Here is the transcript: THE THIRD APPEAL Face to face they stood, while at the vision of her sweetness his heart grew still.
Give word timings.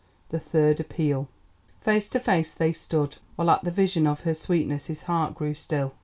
THE 0.29 0.39
THIRD 0.39 0.79
APPEAL 0.79 1.29
Face 1.79 2.09
to 2.09 2.19
face 2.19 2.55
they 2.55 2.73
stood, 2.73 3.17
while 3.35 3.51
at 3.51 3.63
the 3.63 3.69
vision 3.69 4.07
of 4.07 4.21
her 4.21 4.33
sweetness 4.33 4.87
his 4.87 5.03
heart 5.03 5.35
grew 5.35 5.53
still. 5.53 5.93